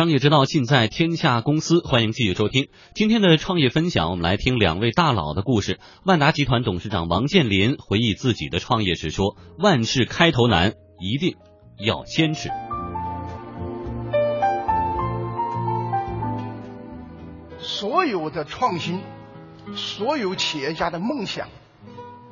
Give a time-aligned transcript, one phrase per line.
[0.00, 4.10] 商业之道尽在天下公司，欢迎继续收听今天的创业分享。
[4.10, 5.78] 我们来听两位大佬的故事。
[6.06, 11.36] 万达集团董事长王健林回忆自己的创业时说：“万事开头难，一定
[11.76, 12.48] 要坚持。”
[17.60, 19.02] 所有的创新，
[19.76, 21.48] 所有企业家的梦想，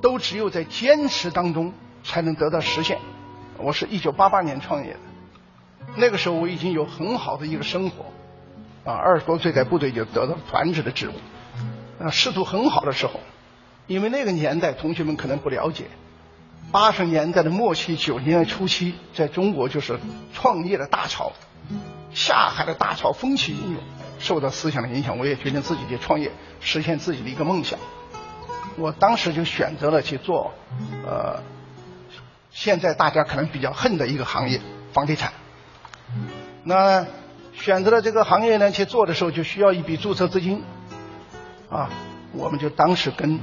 [0.00, 2.98] 都只有在坚持当中才能得到实现。
[3.58, 5.00] 我是一九八八年创业的。
[5.96, 8.06] 那个时候我已经有很好的一个生活，
[8.84, 11.12] 啊，二十多岁在部队就得到团职的职务，
[12.04, 13.20] 啊，仕途很好的时候，
[13.86, 15.84] 因为那个年代同学们可能不了解，
[16.70, 19.98] 八十年代的末期九十年代初期，在中国就是
[20.32, 21.32] 创业的大潮，
[22.12, 23.82] 下海的大潮风起云涌，
[24.18, 27.78] 受到思想的影响，我也决定自己去创业，实现自己的一个梦想。
[28.76, 30.52] 我当时就选择了去做，
[31.04, 31.42] 呃，
[32.50, 34.60] 现在大家可能比较恨的一个行业——
[34.92, 35.32] 房地产。
[36.68, 37.06] 那
[37.54, 40.62] 选择了这个行业呢，去做的时候就需要一笔注册资金，
[41.70, 41.88] 啊，
[42.32, 43.40] 我们就当时跟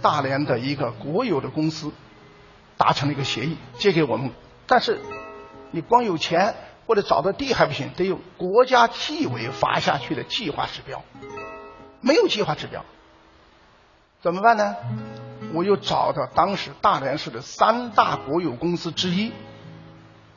[0.00, 1.90] 大连的一个国有的公司
[2.76, 4.30] 达成了一个协议，借给我们。
[4.68, 5.00] 但是
[5.72, 6.54] 你光有钱
[6.86, 11.02] 或者找到地还不行，得有国家纪委发下去的计划指标，
[12.00, 12.84] 没有计划指标，
[14.22, 14.76] 怎么办呢？
[15.52, 19.32] 我又找到当时大连市的三大国有公司之一，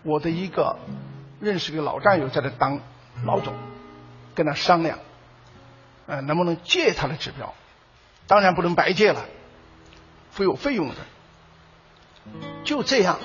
[0.01, 0.79] 我的一个。
[1.41, 2.79] 认识个老战友在这当
[3.25, 3.53] 老总，
[4.35, 4.99] 跟他商量，
[6.05, 7.53] 呃，能不能借他的指标？
[8.27, 9.25] 当然不能白借了，
[10.35, 10.95] 会有费用的。
[12.63, 13.19] 就这样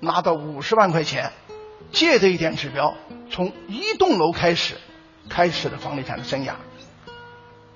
[0.00, 1.32] 拿到五十万块钱，
[1.92, 2.94] 借这一点指标，
[3.30, 4.76] 从一栋楼开始，
[5.28, 6.54] 开始了房地产的生涯。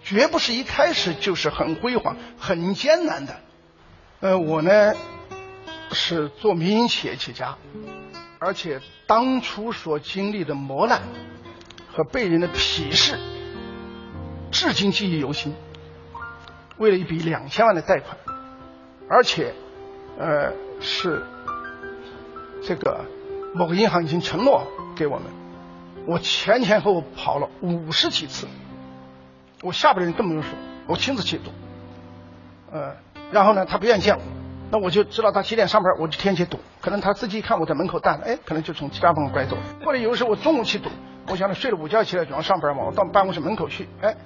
[0.02, 3.40] 绝不是一开始就是很辉煌、很艰难的。
[4.20, 4.94] 呃，我呢
[5.92, 7.56] 是做民营企业起家。
[8.38, 11.00] 而且当初所经历的磨难
[11.92, 13.18] 和被人的鄙视，
[14.50, 15.54] 至今记忆犹新。
[16.76, 18.18] 为了一笔两千万的贷款，
[19.08, 19.54] 而且
[20.18, 21.24] 呃是
[22.62, 23.06] 这个
[23.54, 25.26] 某个银行已经承诺给我们，
[26.06, 28.46] 我前前后后跑了五十几次，
[29.62, 30.50] 我下边的人更不用说，
[30.86, 31.50] 我亲自去赌，
[32.70, 32.96] 呃，
[33.32, 34.22] 然后呢，他不愿意见我。
[34.70, 36.58] 那我就知道他几点上班，我就天天去赌。
[36.80, 39.56] 可能他自己一看我在门口站着，哎，可能就从其他方向拐走。
[39.84, 40.90] 或者有时候我中午去堵，
[41.28, 44.16] 我想着睡了午觉起来总要上班嘛，我到办公室门口去，哎，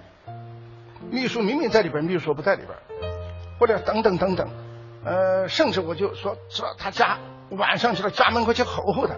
[1.10, 3.12] 秘书明明在里边，秘书说不在里边，
[3.58, 4.48] 或者等等等等，
[5.04, 7.18] 呃，甚至我就说知道他家
[7.50, 9.14] 晚上去了家门口去吼吼他，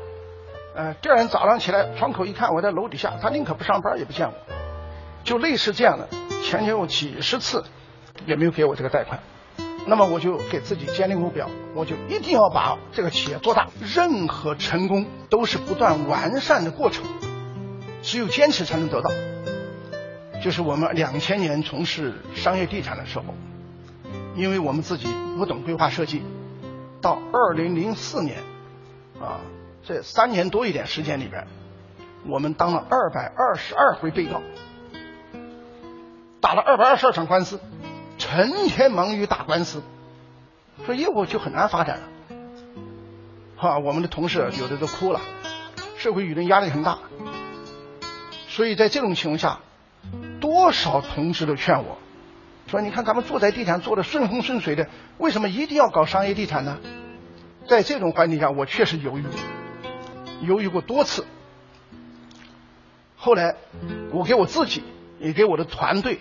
[0.75, 4.35] 呃，第二天早上起来窗口一看我在楼底下，他宁可不上班也不见我，
[5.23, 6.09] 就类似这样的，
[6.43, 7.65] 前前后几十次
[8.27, 9.21] 也没有给我这个贷款。
[9.87, 13.69] 那么我就给自己建立目标，我就一定要把这个企业做大。
[13.81, 17.05] 任何成功都是不断完善的过程，
[18.03, 19.11] 只有坚持才能得到。
[20.43, 23.25] 就是我们两千年从事商业地产的时候，
[24.37, 26.23] 因为我们自己不懂规划设计，
[27.01, 28.39] 到二零零四年，
[29.21, 29.41] 啊，
[29.85, 31.47] 这三年多一点时间里边，
[32.27, 34.43] 我们当了二百二十二回被告，
[36.41, 37.61] 打了二百二十二场官司。
[38.23, 39.83] 成天忙于打官司，
[40.87, 42.09] 说业务就很难发展了。
[43.57, 45.21] 哈，我们的同事有的都哭了，
[45.97, 47.01] 社会舆论压力很大。
[48.47, 49.59] 所以在这种情况下，
[50.41, 51.99] 多少同事都劝我，
[52.69, 56.79] 说你看咱们住宅地产做的顺风顺水的，为什么一定要搞商业地产呢？
[57.69, 59.25] 在这种环境下，我确实犹豫，
[60.43, 61.27] 犹豫过多次。
[63.17, 63.57] 后来，
[64.13, 64.85] 我给我自己
[65.19, 66.21] 也给我的团队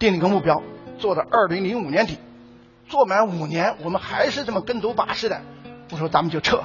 [0.00, 0.60] 定了一个目标。
[1.00, 2.18] 做到二零零五年底，
[2.86, 5.40] 做满五年，我们还是这么跟走把式的。
[5.90, 6.62] 我说咱们就撤。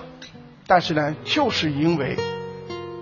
[0.67, 2.17] 但是呢，就是因为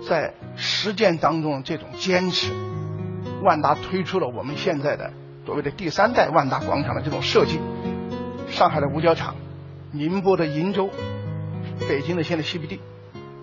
[0.08, 2.52] 在实践当中这种坚持，
[3.42, 5.12] 万达推出了我们现在的
[5.44, 7.58] 所谓的第三代万达广场的这种设计。
[8.48, 9.34] 上海的五角场、
[9.90, 10.88] 宁波的鄞州、
[11.88, 12.78] 北京的现在 CBD，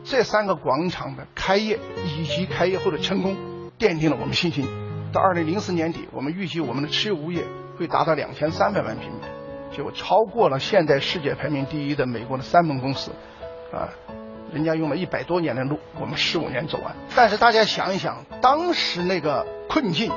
[0.06, 3.36] 这三个广场的开业以及开业后的成功，
[3.78, 4.66] 奠定了我们信心。
[5.12, 7.44] 到二零零四年底，我们预计我们的持有物业。
[7.82, 9.18] 会达到两千三百万平米，
[9.76, 13.10] 就超过了现在世界排名第一的美国的三门公司，
[13.74, 13.90] 啊，
[14.54, 16.96] 人家用了一百多年的路，我们十五年走完。
[17.16, 20.12] 但是大家想一想，当时那个困境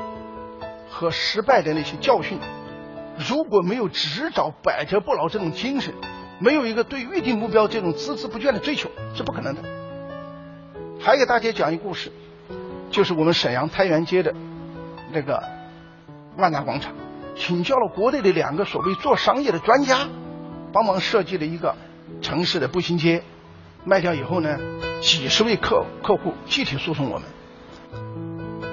[0.91, 2.39] 和失败的那些教训，
[3.17, 5.95] 如果没有执找百折不挠这种精神，
[6.39, 9.63] 没有一个对预定目标这种孜孜不倦的追求，是不可能的。
[11.01, 12.13] 还给大家讲一故事，
[12.91, 14.35] 就是我们沈阳太原街的
[15.11, 15.43] 那个
[16.37, 16.93] 万达广场。
[17.37, 20.09] 请教了国内的两个所谓做商业的专家，
[20.73, 21.75] 帮忙设计了一个
[22.21, 23.23] 城市的步行街。
[23.87, 24.59] 卖掉以后呢，
[25.03, 27.29] 几十位客客户集体诉讼我们，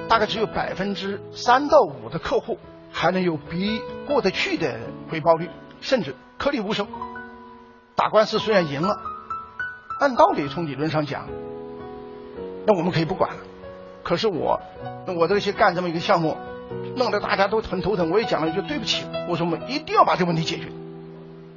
[0.08, 2.58] 大概只有百分之三到五的客户
[2.90, 4.80] 还能有比过得去的
[5.10, 5.50] 回报率，
[5.82, 6.86] 甚至颗粒无收。
[7.94, 9.02] 打官司虽然赢了，
[10.00, 11.28] 按道理从理论上讲，
[12.64, 13.36] 那我们可以不管了。
[14.02, 14.62] 可是我，
[15.14, 16.38] 我这些干这么一个项目，
[16.96, 18.10] 弄得大家都很头疼。
[18.10, 20.70] 我也讲了一句对不起，我说我们一定要把这个问题解决。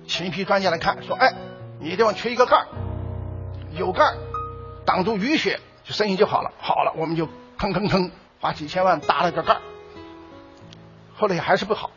[0.07, 1.33] 请一批专家来看，说，哎，
[1.79, 2.67] 你地方缺一个盖儿，
[3.77, 4.17] 有盖儿
[4.85, 6.51] 挡住雨雪，就生意就好了。
[6.59, 9.61] 好了，我们就吭吭吭花几千万搭了个盖儿。
[11.15, 11.89] 后来还是不好，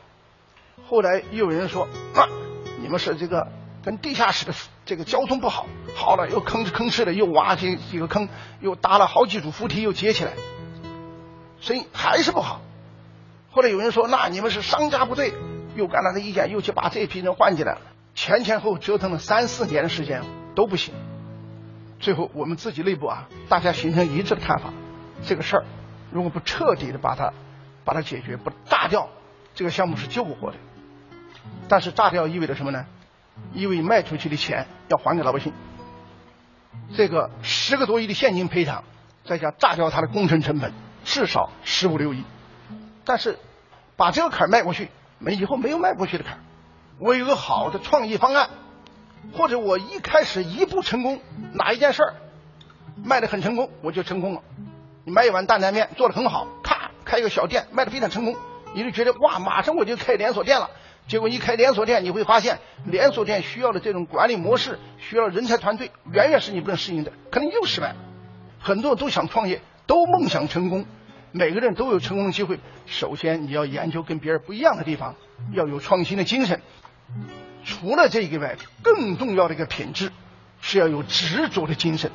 [0.88, 2.29] 后来又有人说，啊，
[2.81, 3.49] 你们是这个
[3.85, 4.55] 跟地下室的
[4.87, 5.67] 这个交通不好。
[5.94, 8.29] 好了，又吭哧吭哧的又挖几几个坑，
[8.61, 10.32] 又搭了好几组扶梯，又接起来，
[11.61, 12.62] 生意还是不好。
[13.50, 15.33] 后来有人说，那你们是商家不对，
[15.75, 17.81] 又干了的意见，又去把这批人换进来了。
[18.15, 20.23] 前前后后折腾了三四年的时间
[20.55, 20.93] 都不行，
[21.99, 24.73] 最后我们自己内部啊，大家形成一致的看法，
[25.25, 25.65] 这个事儿
[26.11, 27.33] 如果不彻底的把它
[27.85, 29.09] 把它解决，不炸掉，
[29.55, 30.56] 这个项目是救不活的。
[31.69, 32.87] 但是炸掉意味着什么呢？
[33.55, 35.53] 意味卖出去的钱要还给老百姓，
[36.97, 38.85] 这个十个多亿的现金赔偿，
[39.25, 40.73] 再加炸掉它的工程成本，
[41.05, 42.25] 至少十五六亿。
[43.09, 43.39] 但是
[43.97, 46.41] 把这个坎儿迈过去，没以后没有迈过去的坎儿。
[46.99, 48.51] 我有个好的创意方案，
[49.33, 51.19] 或者我一开始一步成功，
[51.55, 52.15] 哪一件事儿
[53.03, 54.43] 卖的很成功，我就成功了。
[55.05, 58.37] 你卖一碗担担面做的很好，咔开一个小店卖的非常成功，
[58.75, 60.69] 你就觉得哇，马上我就开连锁店了。
[61.07, 67.95] 结果一开连锁店，你会发现连锁店需要的这种管理模式，需要人才团队，远远是你不能适应的，可能又失败。
[68.61, 70.85] 很多人都想创业，都梦想成功，
[71.33, 72.59] 每个人都有成功的机会。
[72.87, 75.15] 首先你要研究跟别人不一样的地方，
[75.53, 76.63] 要有创新的精神。
[77.65, 80.11] 除了这个外，更重要的一个品质
[80.61, 82.11] 是要有执着的精神，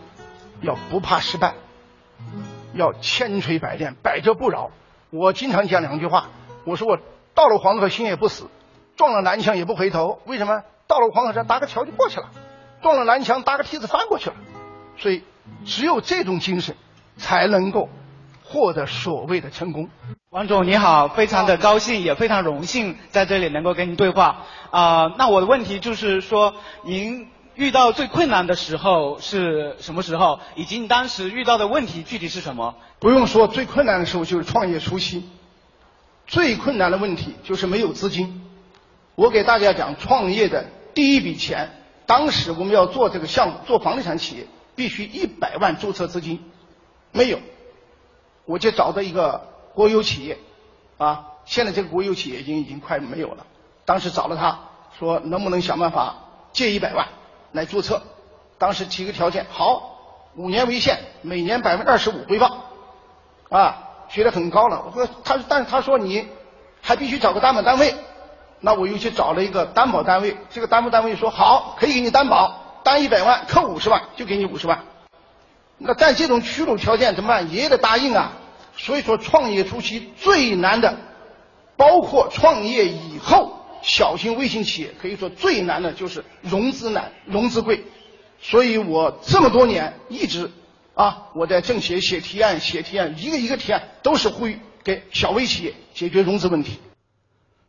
[0.62, 1.54] 要不怕失败，
[2.74, 4.72] 要千锤百炼，百折不挠。
[5.12, 6.30] 我经常讲两句话，
[6.66, 6.98] 我说我
[7.36, 8.50] 到了黄河心也不死，
[8.96, 10.22] 撞了南墙也不回头。
[10.26, 10.64] 为什么？
[10.88, 12.30] 到了黄河上搭个桥就过去了，
[12.82, 14.36] 撞了南墙搭个梯子翻过去了。
[14.98, 15.24] 所以，
[15.66, 16.76] 只有这种精神，
[17.18, 17.90] 才能够。
[18.46, 19.90] 获得所谓的成功，
[20.30, 25.14] 王总你好，非常的高兴，也非常荣幸在这里能够跟您对话啊。
[25.18, 26.54] 那我的问题就是说，
[26.84, 32.76] 您遇到最困难的时候是什么时候，以及你当时遇到的问题具体是什么？
[33.00, 35.24] 不用说，最困难的时候就是创业初期，
[36.28, 38.42] 最困难的问题就是没有资金。
[39.16, 41.70] 我给大家讲，创业的第一笔钱，
[42.06, 46.44] 当时我们要做这个项目，做房地产企业，必须一百万注册资金，
[47.12, 47.40] 没有。
[48.46, 50.38] 我就找到一个国有企业，
[50.98, 53.46] 啊，现在这个国有企业已经已经快没有了。
[53.86, 54.60] 当时找了他
[55.00, 56.16] 说能不能想办法
[56.52, 57.08] 借一百万
[57.52, 58.02] 来注册，
[58.58, 59.98] 当时提个条件，好，
[60.36, 62.58] 五年为限，每年百分之二十五回报，
[63.50, 64.84] 啊，学的很高了。
[64.86, 66.28] 我说他，但是他说你
[66.82, 67.96] 还必须找个担保单位，
[68.60, 74.84] 那我又去找了一个担保单位，这个担保单位说好，可以给你担保，担一百万，扣五十万，就给你五十万。
[75.86, 77.54] 那但这种屈辱条件怎么办？
[77.54, 78.40] 也得答应啊。
[78.76, 80.98] 所以说，创业初期最难的，
[81.78, 87.84] 包括创业以后小型微型企业，可以说最难的就是融资难、融资贵。
[88.42, 90.50] 所以我这么多年一直
[90.96, 96.80] 啊，我在政协写提案、写提案，一个一个提案都是呼吁给小微企业解决融资问题。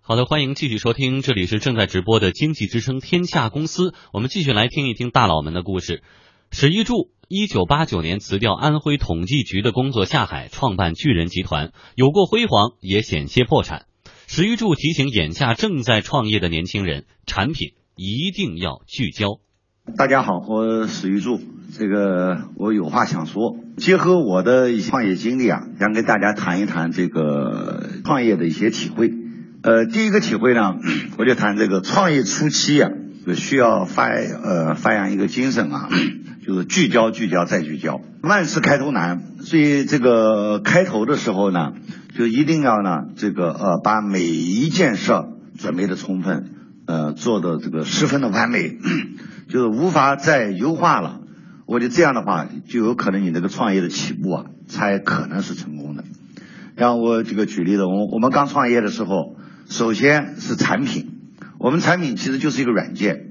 [0.00, 6.02] 好的，欢迎继续收听，这里是正在直播的经济之声天下公司，我们继续来听一听大佬们的故事。
[6.50, 7.10] 史玉柱。
[7.28, 13.86] 一九八九年辞掉安徽统计局的工作下海，创办巨人集团，有过辉煌，也险些破产。
[14.26, 19.38] 史玉柱提醒眼下正在创业的年轻人，产品一定要聚焦。
[19.96, 21.40] 大家好，我史玉柱，
[21.72, 29.10] 这个我有话想说，结合我的创业经历啊，想跟大家谈一谈这个创业的一些体会。
[29.62, 30.74] 呃，第一个体会呢，
[31.16, 32.90] 我就谈这个创业初期啊，
[33.34, 35.88] 需要发呃发扬一个精神啊。
[36.46, 41.72] 就是聚焦、聚焦再聚焦，万事开头难，所以这个开头的时候呢，
[42.14, 45.12] 就一定要呢，这个呃，把每一件事
[45.58, 46.50] 准备的充分，
[46.86, 48.76] 呃，做的这个十分的完美，
[49.48, 51.22] 就是无法再优化了。
[51.64, 56.04] 我觉得这样的话，就有可能你这个创业的起步啊，才可能是成功的。
[56.76, 59.36] 让我这个举例子，我我们刚创业的时候，
[59.70, 61.20] 首先是产品，
[61.58, 63.30] 我们产品其实就是一个软件。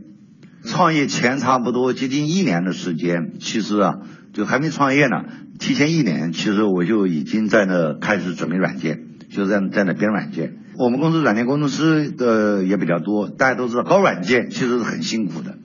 [0.65, 3.99] 创业前差不多接近一年的时间，其实啊，
[4.33, 5.23] 就还没创业呢。
[5.59, 10.57] 提前一年，其实我就已经在那开始准备软件，就在在那编软件。
[10.77, 15.57] 我们公司软件工程师的也比较多，大家都知道搞软件其实是很辛苦的，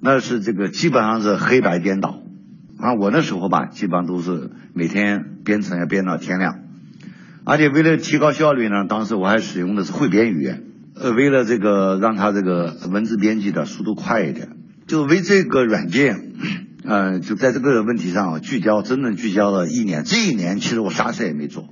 [0.00, 2.20] 那是这个基本上是黑白颠倒。
[2.78, 6.58] 啊，我那时候吧，基本上都是每天编程要编到天亮，
[7.44, 10.64] 而且为了提高效率呢，当时我还使用的是汇编语言，
[10.98, 16.32] 呃，为了这个让他这个文字编辑的速度快一点，就为这个软件，
[16.84, 20.04] 呃，就在这个问题上聚焦，真正聚焦了一年。
[20.04, 21.68] 这一年其实我啥事也没做，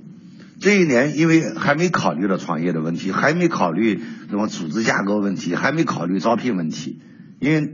[0.59, 6.99] 这一年因为还没考虑到创业的问题，还没考虑什么组织架构问题，还没考虑招聘问题，
[7.39, 7.73] 因为。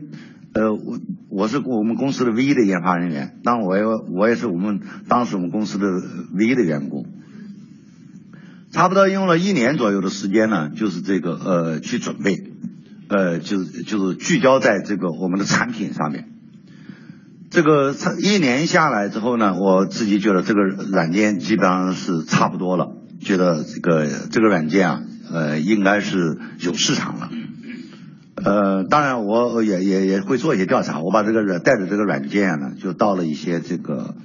[0.53, 5.85] 呃，我我是我们公司的唯一的研发人员，当我也我也是我们当时我们公司的
[6.33, 7.05] 唯一的员工，
[8.71, 12.41] 差不多用了一年左右的时间呢，就是这个呃去准备，
[13.09, 16.29] 呃就是就是聚焦在这个我们的产品上面，
[17.49, 27.29] 这个一年下来之后呢，我自己觉得这个软件基本上是差不多了，觉得这个这个软件啊，呃应该是有市场了。
[28.43, 30.99] 呃，当然，我也也也会做一些调查。
[31.01, 34.15] 我把这个软带着这个软件呢，就到了一些这个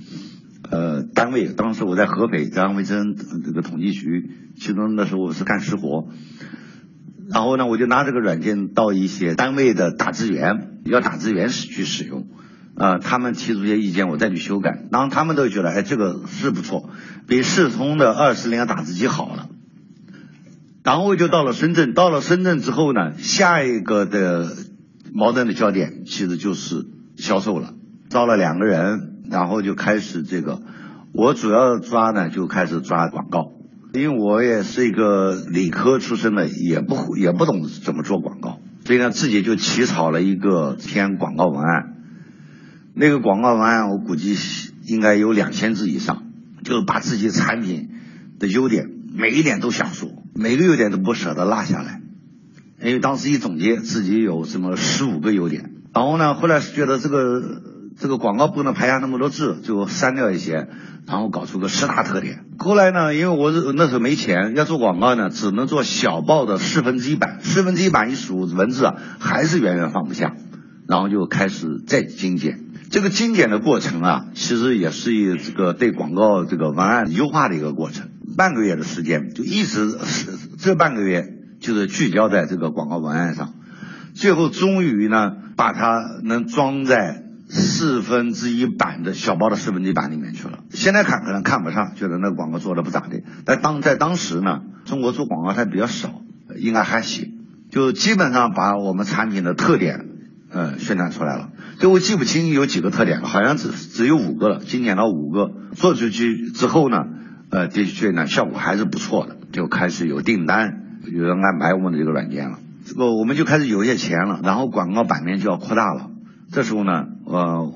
[0.71, 1.47] 呃单位。
[1.49, 6.09] 当时我在合肥中央卫生这个统计局，其中那时候我是干实活。
[7.29, 12.29] 然后呢，我就拿这个软件到一些单位的打字员，要打字员去使用。
[12.77, 14.85] 啊，他们提出一些意见，我再去修改。
[14.93, 16.91] 然后他们都觉得，哎，这个是不错，
[17.27, 19.49] 比世通的二十铃打字机好了。
[20.85, 24.53] 然后就到了深圳，到了深圳之后呢，下一个的
[25.13, 27.73] 矛盾的焦点其实就是销售了。
[28.11, 30.61] 招了两个人，然后就开始这个，
[31.13, 33.53] 我主要抓呢就开始抓广告，
[33.93, 41.95] 因为我也是一个理科出身的，也不也不懂怎么做广告，所以呢自己就起草了一个篇广告文案。
[42.95, 44.37] 那个广告文案我估计
[44.87, 46.25] 应该有两千字以上，
[46.65, 47.91] 就是把自己产品
[48.39, 50.11] 的优点每一点都想说。
[50.39, 52.03] 每个优点都不舍得落下来，
[52.83, 57.63] 因为当时一总结自己有什么十五个优点，然后呢，后来是觉得这个
[57.99, 60.69] 这个广告不能排下那么多字，就删掉一些，
[61.07, 62.45] 然后搞出个十大特点。
[62.59, 70.35] 后来呢，因为我那时候没钱，要做广告呢，只能做小报的四分之一版，四分之一版一数文字啊，还是远远放不下，
[70.87, 72.61] 然后就开始再精简。
[72.91, 78.11] 这个精简的过程啊，其实也是一这个对广告这个文案优化的一个过程。
[78.37, 81.25] 半个月的时间，就一直是这半个月
[81.61, 83.55] 就是聚焦在这个广告文案上，
[84.15, 90.61] 最后终于呢把它能装在四分之一版的小报的四分之一版里面去了。
[90.71, 93.23] 现在看可能看不上，觉得那个广告做的不咋地。
[93.45, 96.23] 但当在当时呢，中国做广告还比较少，
[96.59, 97.35] 应该还行，
[97.71, 100.07] 就基本上把我们产品的特点
[100.51, 101.51] 呃宣传出来了。
[101.79, 105.51] 就我记不清有几个特点了，好像只只有五个了，精简到五个。
[105.75, 107.05] 做出去之后呢？
[107.49, 112.59] 呃，的确呢，效果还是不错的，就开始有订单，有人来买我们的这个软件了。
[112.85, 116.11] 这个我们就开始有一些钱了，然后广告版面就要扩大了。
[116.53, 117.73] 这时候呢，呃，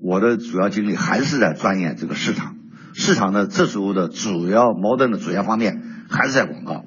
[0.00, 2.56] 我的主要精力还是在钻研这个市场。
[2.94, 6.84] 市场的这时候的主要矛盾的主要方面还是在广告，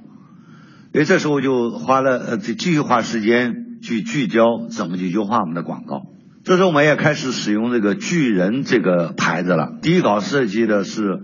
[0.94, 6.04] 所以这时候就花了呃，继续花时间去聚焦怎么去优化我们的广告。
[6.44, 9.78] 这时候我们也开始使用这个巨人这个牌子了。
[9.82, 11.24] 第一稿设计的是。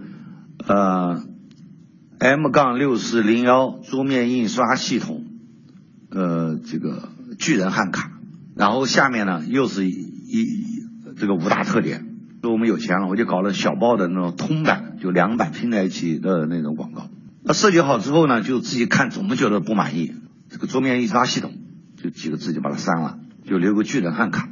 [0.66, 1.22] 呃
[2.20, 5.26] ，M 杠六四零幺桌面印刷系统，
[6.10, 8.12] 呃，这个巨人汉卡，
[8.56, 9.96] 然后下面呢又是一
[11.18, 12.06] 这个五大特点。
[12.42, 17.10] 说我们有钱了，我就搞了小报的那种通版，就两版拼在一起的那种广告。
[17.44, 20.14] 那设计好之后呢，就自己看总么觉得不满意，
[20.50, 21.54] 这个桌面印刷系统
[22.02, 24.50] 就几个字就把它删了，就留个巨人汉卡。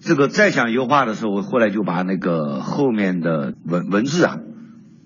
[0.00, 4.38] 这个再想优化的时候，我后来就把那个后面的文文字啊。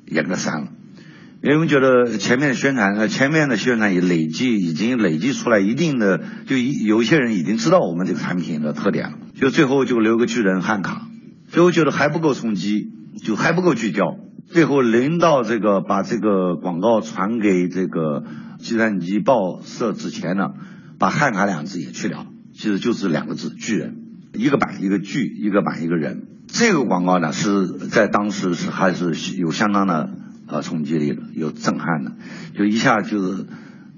[0.07, 0.73] 也给它删了，
[1.42, 11.06] 因为我觉得前面的宣传，呃，前面的宣传也累计已经累计出来一定的，就有一些人已经知道我们这个产品的特点了，就最后就留个巨人汉卡，
[11.49, 12.90] 最后觉得还不够冲击，
[13.25, 14.18] 就还不够聚焦，
[14.49, 18.25] 最后临到这个把这个广告传给这个
[18.59, 20.50] 计算机报社之前呢，
[20.99, 23.97] 把汉卡两字也去掉，其实就是两个字巨人，
[24.35, 26.26] 一个版一个巨，一个版一个人。
[26.49, 30.11] 这个广告呢，是在当时是还是有相当的
[30.50, 32.12] 呃冲击力的，有震撼的，
[32.57, 33.47] 就一下就是，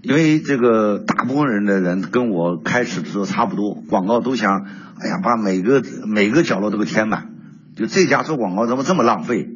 [0.02, 4.66] 因为这个大部分人的人跟我开始的时候差不多，广告都想，
[4.99, 7.30] 哎呀，把每个每个角落都给填满，
[7.75, 9.49] 就这家做广告怎么这么浪费？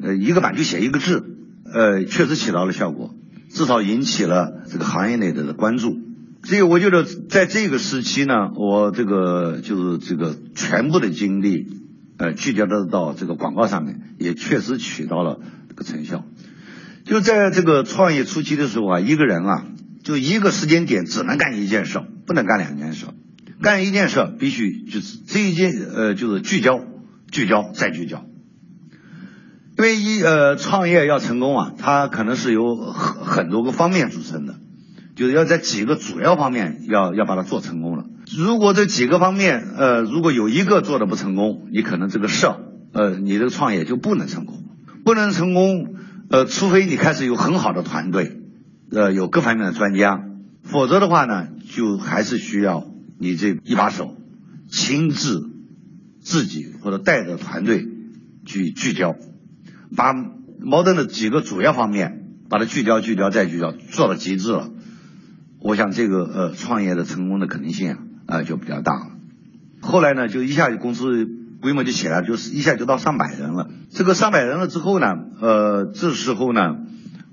[0.00, 1.24] 呃，一个版就写一个字，
[1.72, 3.14] 呃，确实起到了效果，
[3.50, 5.96] 至少引起了这个行业内的关注。
[6.44, 11.66] 所以我觉得在这个时期呢，我这个就是这个全部的精力。
[12.18, 15.38] 呃，聚焦的到这个广告上面，也确实起到了
[15.76, 16.24] 个成效。
[17.04, 19.64] 就在这个创业初期的时候啊，一个人啊，
[20.02, 23.06] 就一个时间点只能干一件事，不能干两件事。
[23.62, 26.80] 干一件事必须就是这一件，呃，就是聚焦，
[27.30, 28.24] 聚焦再聚焦。
[29.78, 34.54] 因为一呃创业要成功啊，它可能是由很很多个方面组成的，
[35.14, 38.04] 就是要在几个主要方面要要把它做成功了。
[38.36, 42.56] 如果这几个方面呃如果有一个做的不成功，你可能这个事儿
[42.92, 44.64] 呃你这个创业就不能成功，
[45.06, 45.94] 不能成功
[46.30, 48.40] 呃除非你开始有很好的团队，
[48.90, 50.20] 呃有各方面的专家，
[50.64, 52.84] 否则的话呢就还是需要
[53.16, 54.16] 你这一把手
[54.68, 55.48] 亲自
[56.20, 57.86] 自己或者带着团队
[58.46, 59.14] 去聚焦。
[59.96, 60.12] 把
[60.58, 64.70] 矛盾的几个主要方面，把它聚焦、聚焦再聚焦，做到极致了。
[65.60, 69.12] 我想这个呃创业的成功的可能性啊，呃就比较大了。
[69.80, 71.28] 后来呢，就一下子公司
[71.66, 73.68] 规模就起来，就是一下就到上百人了。
[73.90, 76.76] 这个上百人了之后呢，呃，这时候呢，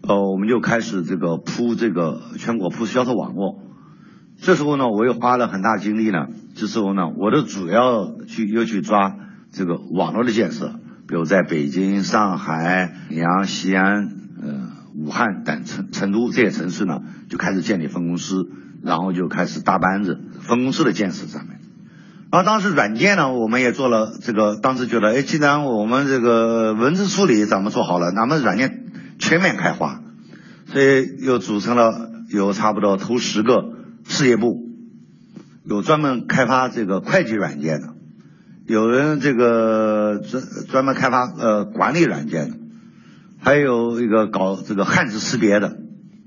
[0.02, 3.60] 呃，我们就开始这个铺这个全国铺销售网络。
[4.42, 6.30] 这时候呢，我又花了很大精力呢。
[6.56, 9.16] 这时候呢，我的主要去又去抓
[9.52, 10.80] 这个网络的建设。
[11.08, 14.08] 比如在北京、上海、沈阳、西安、
[14.42, 18.50] 呃、武汉等成成都这些城市呢，就开始建立分公司，
[18.82, 21.60] 然后就开始搭班子，分公司的建设上面。
[22.34, 28.86] 然后当时软件呢，我们也做了这个，当时觉得，哎，既然我们这个文字处理咱们做好了，那么软件
[29.20, 30.02] 全面开发，
[30.66, 33.66] 所以又组成了有差不多头十个
[34.08, 34.68] 事业部，
[35.64, 37.90] 有专门开发这个会计软件的。
[38.66, 42.58] 有人这个专专门开发呃管理软件的，
[43.42, 45.78] 还有一个搞这个汉字识别的，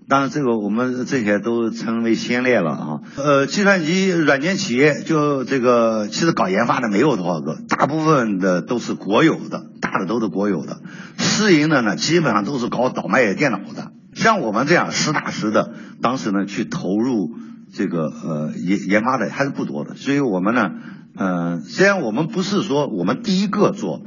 [0.08, 3.00] 当然这个我们这些都成为先烈了啊。
[3.16, 10.80] 呃，计算机软件企业就这个其实搞研发的没有多少个，大部分的都是国有的，大的都是国有的，
[11.18, 13.92] 私营的呢基本上都是搞倒卖电脑的。
[14.14, 17.30] 像我们这样实打实的，当时呢去投入
[17.72, 20.70] 这个呃研研发的还是不多的，所以我们呢。
[21.18, 24.02] 嗯，虽然我们不是说我们第一个做，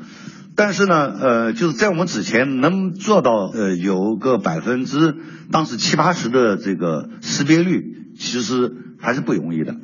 [0.59, 5.15] 但是呢，呃，就是在我们之前能做到呃有个百分之
[5.53, 9.77] 当时七八十的这个识别率，其实还是不容易的。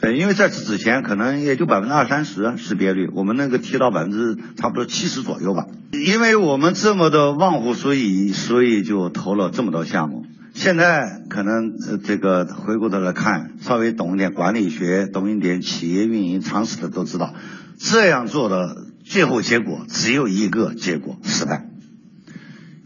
[0.00, 5.66] 呃，因为在此之前可能也就百分之二三十识别率，我们那个提到百分之差不多七十左右吧。
[5.92, 10.24] 因为我们这么的忘乎所以，所以就投了这么多项目。
[10.54, 17.34] 现在可能这个回过头来看，稍微懂一点管理学、懂一点企业运营常识的都知道，
[17.78, 18.74] 这样做的
[19.08, 21.66] 最后结果只有一个结果：失败。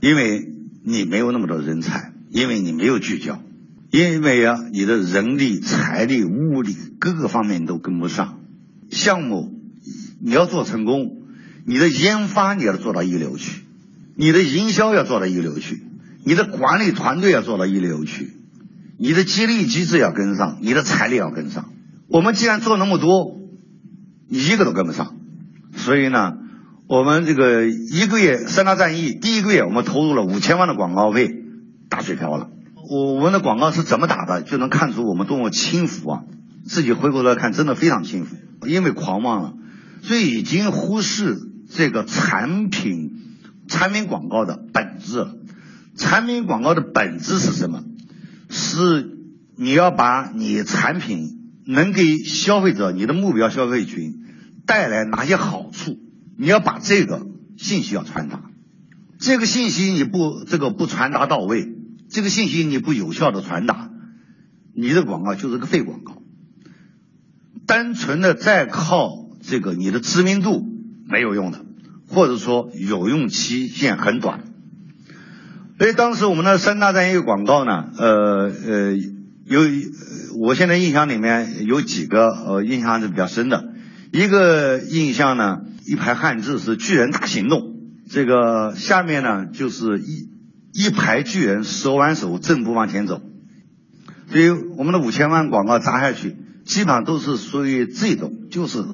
[0.01, 0.49] 因为
[0.85, 3.43] 你没有那么多人才，因为你没有聚焦，
[3.91, 8.39] 因为啊你的人力、财力、物力各个方面都跟不上。
[8.89, 9.53] 项目
[10.21, 11.23] 你要做成功，
[11.67, 13.63] 你的研发你要做到一流去，
[14.15, 15.83] 你的营销要做到一流去。
[16.25, 18.31] 你的管理团队要做到一流去，
[18.97, 21.73] 你的激励机制要跟上，你的财力要跟上。
[22.07, 23.41] 我们既然做那么多，
[24.29, 25.17] 一个都跟不上，
[25.85, 26.35] 所以呢，
[26.87, 31.29] 我们这个一个月三大战役，第一个月我们投入了五千万的广告费，
[31.89, 32.51] 打水漂了。
[32.89, 36.21] 我我们的广告是怎么打的，就能看出我们多么轻浮啊！
[36.65, 39.55] 自己回过头来看，真的非常轻浮，因为狂妄了，
[40.03, 41.37] 所以已经忽视
[41.69, 43.11] 这个产品
[43.67, 45.27] 产品广告的本质。
[45.97, 47.83] 产品广告的本质是什么？
[48.49, 49.19] 是
[49.57, 54.22] 你要把你产品能给消费者、你的目标消费群
[54.73, 55.99] 带来哪些好处？
[56.39, 57.27] 你要把这个
[57.59, 58.41] 信息要传达。
[59.19, 61.69] 这个信息你不这个不传达到位，
[62.09, 63.91] 这个信息你不有效的传达，
[64.75, 66.23] 你的广告就是个废广告。
[67.67, 69.11] 单纯的再靠
[69.43, 70.67] 这个你的知名度
[71.07, 71.67] 没有用的，
[72.09, 74.45] 或者说有用期限很短。
[75.79, 78.97] 所以当时我们的三大战役广告呢，呃呃，
[79.45, 79.61] 有
[80.41, 83.72] 我现在印象里面有几个呃印象是比较深的，
[84.13, 87.77] 一个印象呢，一排汉字是“巨人大行动”，
[88.11, 90.29] 这个下面呢就是一
[90.73, 93.23] 一排巨人手挽手正步往前走，
[94.31, 98.85] 所以我们的五千万广告砸下去，基本上都是属于这种，就是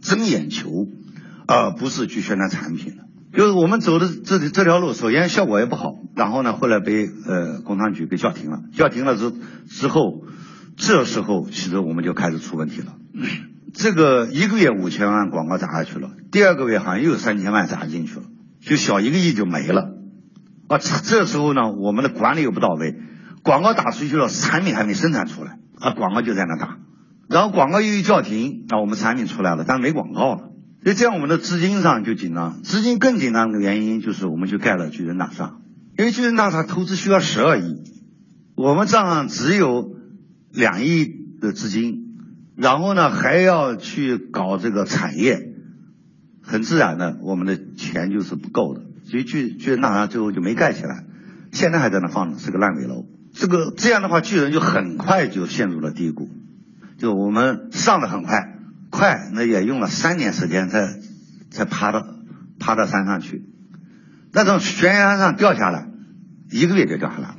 [0.00, 0.86] 争眼球，
[1.48, 3.04] 而不是去宣传产品的。
[3.36, 8.62] 就是我们走的这这条路，首先效果也不好，然后呢，后来被呃工商局给叫停了。
[8.72, 9.32] 叫停了之
[9.68, 10.22] 之后，
[10.76, 12.94] 这时候其实我们就开始出问题了。
[13.74, 18.22] 这个一个月五千万广告砸下去了，第二个月好像又有三千万砸进去了，
[18.60, 19.94] 就小一个亿就没了。
[20.68, 22.96] 啊，这时候呢，我们的管理又不到位，
[23.42, 26.78] 广告打出去了，产品还没生产出来，啊，广告就在那打，
[27.28, 30.50] 然后广告又一叫停，那我们产品出来了，但没广告了。
[30.84, 32.62] 所以这样，我们的资金上就紧张。
[32.62, 35.56] 资金更紧张的原因就是我们去盖了巨人大厦，
[35.98, 37.82] 因为巨人大厦投资需要十二亿，
[38.54, 39.96] 我们账上只有
[40.52, 41.06] 两亿
[41.40, 42.07] 的资金，
[42.60, 45.52] 然后呢还要去搞这个产业，
[46.42, 51.04] 很自然的，我们的钱就是不够的，所以巨巨人大厦最后就没盖起来，
[51.52, 53.06] 现在还在那放着，是个烂尾楼。
[53.32, 56.28] 这个这样的话，巨人就很快就陷入了低谷，
[56.98, 58.58] 就我们上的很快，
[58.90, 60.98] 快那也用了三年时间才
[61.50, 62.04] 才爬到
[62.58, 63.44] 爬到山上去，
[64.32, 65.88] 那从悬崖上掉下来，
[66.50, 67.37] 一个月就掉下来了。